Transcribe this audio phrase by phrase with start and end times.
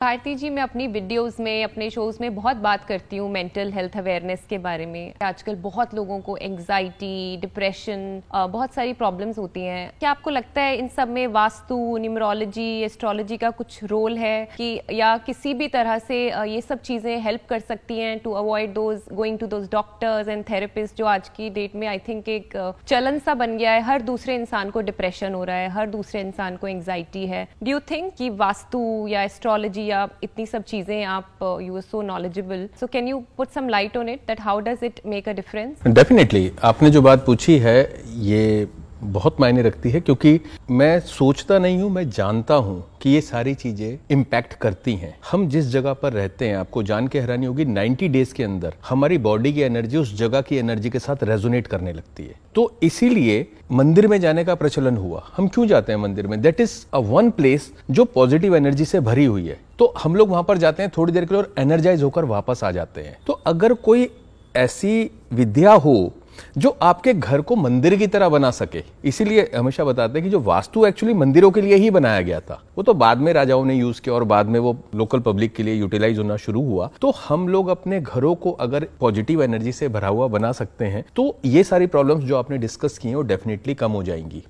[0.00, 3.96] भारती जी, मैं अपनी वीडियोस में, अपने शोज़ में बहुत बात करती हूँ मेंटल हेल्थ
[3.96, 9.92] अवेयरनेस के बारे में। आजकल बहुत लोगों को एंजाइटी डिप्रेशन बहुत सारी प्रॉब्लम्स होती हैं।
[10.00, 14.80] क्या आपको लगता है इन सब में वास्तु न्यूमरोलॉजी एस्ट्रोलॉजी का कुछ रोल है कि,
[14.92, 19.02] या किसी भी तरह से ये सब चीज़ें हेल्प कर सकती हैं to avoid those
[19.12, 22.56] going to those doctors and therapist जो आज की डेट में आई थिंक एक
[22.86, 26.20] चलन सा बन गया है। हर दूसरे इंसान को डिप्रेशन हो रहा है, हर दूसरे
[26.20, 31.04] इंसान को एंगजाइटी है। डू यू थिंक कि वास्तु या एस्ट्रोलॉजी या इतनी सब चीज़ें
[31.04, 34.60] आप you are so knowledgeable so can you put some light on it that how
[34.60, 38.68] does it make a difference definitely आपने जो बात पूछी है, ये
[39.02, 40.40] बहुत मायने रखती है क्योंकि
[40.70, 45.48] मैं सोचता नहीं हूँ, मैं जानता हूँ कि ये सारी चीज़ें इम्पैक्ट करती हैं। हम
[45.48, 49.18] जिस जगह पर रहते हैं, आपको जान के हैरानी होगी 90 डेज़ के अंदर हमारी
[49.18, 53.46] बॉडी की एनर्जी उस जगह की एनर्जी के साथ रेजोनेट करने लगती है। तो इसीलिए
[53.72, 56.40] मंदिर में जाने का प्रचलन हुआ। हम क्यों जाते हैं मंदिर में?
[56.42, 60.30] That is a one place जो पॉजिटिव एनर्जी से भरी हुई है। तो हम लोग
[60.30, 63.16] वहाँ पर जाते हैं थोड़ी देर के लिए और एनर्जाइज होकर वापस आ जाते हैं।
[63.26, 64.08] तो अगर कोई
[64.54, 66.12] ऐसी विद्या हो
[66.58, 70.40] जो आपके घर को मंदिर की तरह बना सके, इसीलिए हमेशा बताते हैं कि जो
[70.40, 73.74] वास्तु एक्चुअली मंदिरों के लिए ही बनाया गया था, वो तो बाद में राजाओं ने
[73.74, 77.12] यूज़ किया और बाद में वो लोकल पब्लिक के लिए यूटिलाइज होना शुरू हुआ। तो
[77.28, 81.34] हम लोग अपने घरों को अगर पॉजिटिव एनर्जी से भरा हुआ बना सकते हैं तो
[81.44, 84.42] ये सारी प्रॉब्लम्स जो आपने डिस्कस की हैं, वो डेफिनेटली कम हो जाएँगी।